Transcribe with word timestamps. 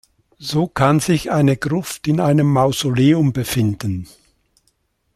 So 0.39 0.65
kann 0.67 0.99
sich 0.99 1.31
eine 1.31 1.57
Gruft 1.57 2.07
in 2.07 2.19
einem 2.19 2.51
Mausoleum 2.51 3.33
befinden. 3.33 4.07